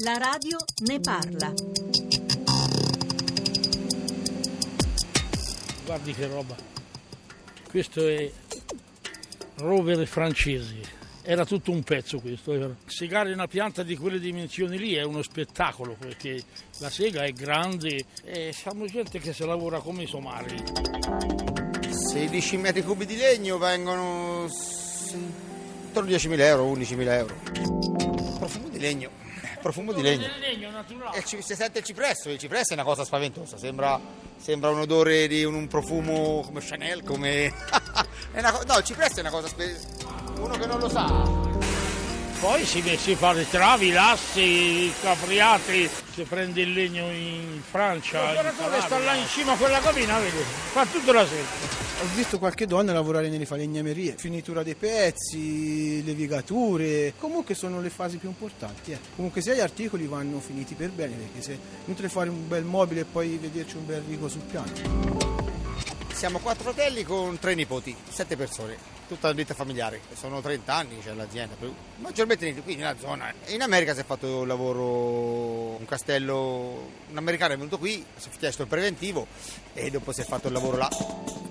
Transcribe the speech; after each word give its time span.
La 0.00 0.18
radio 0.18 0.58
ne 0.82 1.00
parla. 1.00 1.54
Guardi 5.86 6.12
che 6.12 6.26
roba. 6.26 6.54
Questo 7.70 8.06
è 8.06 8.30
rovere 9.56 10.04
francesi. 10.04 10.80
Era 11.22 11.46
tutto 11.46 11.70
un 11.70 11.82
pezzo 11.82 12.20
questo. 12.20 12.52
era. 12.52 12.76
Segare 12.84 13.32
una 13.32 13.46
pianta 13.46 13.82
di 13.82 13.96
quelle 13.96 14.18
dimensioni 14.18 14.76
lì 14.76 14.92
è 14.94 15.02
uno 15.02 15.22
spettacolo 15.22 15.96
perché 15.98 16.42
la 16.78 16.90
sega 16.90 17.24
è 17.24 17.32
grande 17.32 18.04
e 18.22 18.52
siamo 18.52 18.84
gente 18.84 19.18
che 19.18 19.32
si 19.32 19.46
lavora 19.46 19.80
come 19.80 20.02
i 20.02 20.06
somali. 20.06 20.62
16 22.12 22.56
metri 22.58 22.82
cubi 22.82 23.06
di 23.06 23.16
legno 23.16 23.56
vengono 23.56 24.46
intorno 25.86 26.10
a 26.10 26.12
10.000 26.12 26.40
euro, 26.40 26.70
11.000 26.74 27.08
euro. 27.12 27.34
Profumo 28.38 28.68
di 28.68 28.78
legno, 28.78 29.24
profumo 29.66 29.92
di 29.92 30.02
legno. 30.02 30.26
legno. 30.38 31.12
E 31.12 31.24
ci- 31.24 31.42
si 31.42 31.54
sente 31.56 31.80
il 31.80 31.84
cipresso, 31.84 32.30
il 32.30 32.38
cipresso 32.38 32.70
è 32.70 32.74
una 32.74 32.84
cosa 32.84 33.04
spaventosa, 33.04 33.56
sembra, 33.58 33.98
sembra 34.36 34.70
un 34.70 34.78
odore 34.80 35.26
di 35.26 35.42
un, 35.42 35.54
un 35.54 35.66
profumo 35.66 36.42
come 36.42 36.60
Chanel, 36.60 37.02
come... 37.02 37.52
no, 38.32 38.78
il 38.78 38.84
cipresso 38.84 39.16
è 39.16 39.20
una 39.20 39.30
cosa... 39.30 39.48
spe- 39.48 39.78
uno 40.38 40.56
che 40.56 40.66
non 40.66 40.78
lo 40.78 40.88
sa. 40.88 41.45
Poi 42.40 42.64
si, 42.66 42.82
si 42.98 43.14
fa 43.14 43.32
le 43.32 43.48
travi, 43.48 43.90
lassi, 43.92 44.40
i 44.40 44.92
capriati, 45.00 45.88
si 46.12 46.22
prende 46.22 46.60
il 46.60 46.72
legno 46.72 47.10
in 47.10 47.60
Francia. 47.68 48.30
Il 48.30 48.38
operatore 48.38 48.80
sta 48.82 48.98
là 48.98 49.14
in 49.14 49.26
cima 49.26 49.52
a 49.52 49.56
quella 49.56 49.80
cabina, 49.80 50.18
vedi? 50.18 50.36
Fa 50.72 50.84
tutta 50.86 51.12
la 51.12 51.26
sera. 51.26 51.84
Ho 52.02 52.14
visto 52.14 52.38
qualche 52.38 52.66
donna 52.66 52.92
lavorare 52.92 53.30
nelle 53.30 53.46
falegnamerie, 53.46 54.16
finitura 54.18 54.62
dei 54.62 54.74
pezzi, 54.74 56.04
levigature, 56.04 57.14
comunque 57.18 57.54
sono 57.54 57.80
le 57.80 57.88
fasi 57.88 58.18
più 58.18 58.28
importanti. 58.28 58.92
eh. 58.92 58.98
Comunque 59.16 59.40
sia 59.40 59.54
gli 59.54 59.60
articoli 59.60 60.06
vanno 60.06 60.38
finiti 60.38 60.74
per 60.74 60.90
bene, 60.90 61.14
perché 61.14 61.40
se 61.40 61.58
inutile 61.86 62.10
fare 62.10 62.28
un 62.28 62.46
bel 62.46 62.64
mobile 62.64 63.00
e 63.00 63.04
poi 63.04 63.38
vederci 63.40 63.76
un 63.76 63.86
bel 63.86 64.02
rigo 64.06 64.28
sul 64.28 64.42
piano. 64.42 64.70
Siamo 66.12 66.38
quattro 66.38 66.70
fratelli 66.72 67.02
con 67.02 67.38
tre 67.38 67.54
nipoti, 67.54 67.96
sette 68.10 68.36
persone, 68.36 68.76
tutta 69.06 69.28
una 69.28 69.36
vita 69.36 69.54
familiare. 69.54 70.00
Sono 70.14 70.40
30 70.40 70.74
anni 70.74 70.98
c'è 71.02 71.12
l'azienda, 71.14 71.54
maggiormente 71.98 72.52
qui 72.62 72.76
nella 72.76 72.96
zona. 72.98 73.32
In 73.46 73.62
America 73.62 73.94
si 73.94 74.00
è 74.00 74.04
fatto 74.04 74.40
un 74.40 74.46
lavoro, 74.46 75.76
un 75.78 75.84
castello, 75.86 76.88
un 77.10 77.16
americano 77.16 77.54
è 77.54 77.56
venuto 77.56 77.78
qui, 77.78 78.04
si 78.16 78.28
è 78.28 78.36
chiesto 78.38 78.62
il 78.62 78.68
preventivo 78.68 79.26
e 79.72 79.90
dopo 79.90 80.12
si 80.12 80.20
è 80.20 80.24
fatto 80.24 80.48
il 80.48 80.52
lavoro 80.52 80.76
là. 80.76 80.88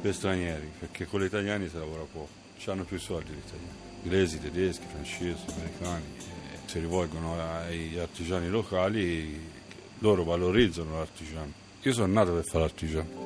per 0.02 0.14
stranieri, 0.14 0.72
perché 0.80 1.06
con 1.06 1.22
gli 1.22 1.26
italiani 1.26 1.68
si 1.68 1.78
lavora 1.78 2.04
poco, 2.04 2.44
hanno 2.68 2.84
più 2.84 3.00
soldi 3.00 3.32
gli 3.32 3.42
italiani, 3.46 3.78
inglesi, 4.04 4.40
tedeschi, 4.40 4.86
francesi, 4.90 5.44
americani, 5.56 6.04
eh, 6.18 6.58
si 6.66 6.80
rivolgono 6.80 7.40
agli 7.40 7.98
artigiani 7.98 8.50
locali, 8.50 9.54
loro 10.00 10.24
valorizzano 10.24 10.98
l'artigiano. 10.98 11.52
Io 11.82 11.94
sono 11.94 12.12
nato 12.12 12.34
per 12.34 12.44
fare 12.44 12.60
l'artigiano, 12.66 13.25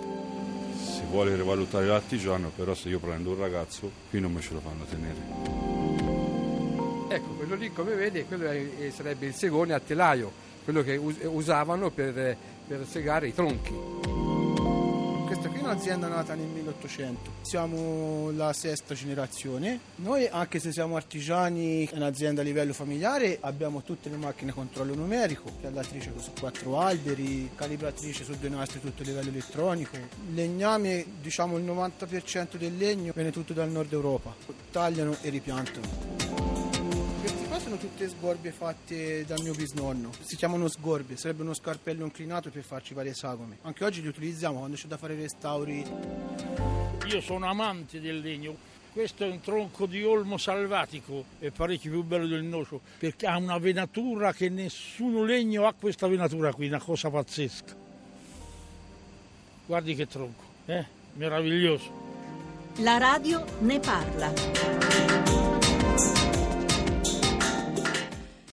vuole 1.10 1.36
rivalutare 1.36 1.86
l'artigiano, 1.88 2.52
però 2.56 2.74
se 2.74 2.90
io 2.90 3.00
prendo 3.00 3.32
un 3.32 3.38
ragazzo 3.40 3.90
qui 4.10 4.20
non 4.20 4.32
me 4.32 4.42
ce 4.42 4.54
lo 4.54 4.60
fanno 4.62 4.86
tenere. 4.90 6.18
Ecco, 7.16 7.30
quello 7.34 7.56
lì 7.56 7.72
come 7.74 7.94
vede 7.96 8.26
è- 8.30 8.92
sarebbe 8.92 9.26
il 9.26 9.34
segone 9.34 9.74
a 9.74 9.80
telaio, 9.80 10.32
quello 10.64 10.84
che 10.84 10.96
us- 10.96 11.18
usavano 11.24 11.90
per, 11.90 12.36
per 12.68 12.86
segare 12.88 13.28
i 13.28 13.34
tronchi. 13.34 13.89
Un'azienda 15.70 16.08
nata 16.08 16.34
nel 16.34 16.48
1800, 16.48 17.32
siamo 17.42 18.32
la 18.32 18.52
sesta 18.54 18.96
generazione. 18.96 19.80
Noi, 19.98 20.28
anche 20.28 20.58
se 20.58 20.72
siamo 20.72 20.96
artigiani, 20.96 21.86
è 21.86 21.96
un'azienda 21.96 22.42
a 22.42 22.44
livello 22.44 22.74
familiare, 22.74 23.38
abbiamo 23.40 23.84
tutte 23.84 24.10
le 24.10 24.18
macchine 24.18 24.50
a 24.50 24.56
controllo 24.56 24.96
numerico, 24.96 25.52
piallatrice 25.62 26.12
su 26.18 26.32
quattro 26.40 26.80
alberi, 26.80 27.52
calibratrice 27.54 28.24
su 28.24 28.36
due 28.40 28.50
nastri 28.50 28.80
tutto 28.80 29.04
a 29.04 29.06
livello 29.06 29.30
elettronico. 29.30 29.96
Legname, 30.34 31.06
diciamo 31.22 31.60
il 31.60 31.64
90% 31.64 32.58
del 32.58 32.76
legno 32.76 33.12
viene 33.14 33.30
tutto 33.30 33.54
dal 33.54 33.70
nord 33.70 33.94
Europa, 33.94 34.34
tagliano 34.72 35.18
e 35.22 35.30
ripiantano. 35.30 36.19
Sono 37.70 37.82
tutte 37.82 38.10
sgorbie 38.10 38.52
fatte 38.52 39.24
dal 39.28 39.44
mio 39.44 39.54
bisnonno. 39.54 40.10
Si 40.22 40.36
chiamano 40.36 40.68
sgorbie, 40.68 41.16
sarebbe 41.18 41.44
uno 41.44 41.54
scarpello 41.54 42.04
inclinato 42.04 42.50
per 42.50 42.64
farci 42.64 42.96
varie 42.96 43.14
sagome. 43.14 43.60
Anche 43.62 43.86
oggi 43.86 44.02
li 44.02 44.08
utilizziamo 44.08 44.58
quando 44.58 44.76
c'è 44.76 44.88
da 44.88 44.98
fare 44.98 45.14
restauri. 45.14 45.86
Io 47.06 47.22
sono 47.22 47.46
amante 47.46 48.02
del 48.02 48.22
legno. 48.22 48.56
Questo 48.92 49.24
è 49.24 49.30
un 49.30 49.40
tronco 49.40 49.86
di 49.86 50.04
olmo 50.04 50.40
salvatico, 50.40 51.26
è 51.38 51.52
parecchio 51.52 51.92
più 51.92 52.02
bello 52.02 52.26
del 52.26 52.42
nocio, 52.42 52.82
perché 52.98 53.28
ha 53.28 53.38
una 53.38 53.60
venatura 53.60 54.34
che 54.34 54.50
nessun 54.50 55.24
legno 55.28 55.68
ha 55.68 55.74
questa 55.74 56.08
venatura 56.08 56.52
qui, 56.52 56.66
una 56.66 56.82
cosa 56.82 57.12
pazzesca. 57.12 57.76
Guardi 59.68 59.94
che 59.94 60.08
tronco, 60.08 60.44
eh? 60.66 60.84
Meraviglioso. 61.14 61.92
La 62.78 62.98
radio 62.98 63.46
ne 63.60 63.80
parla. 63.80 65.49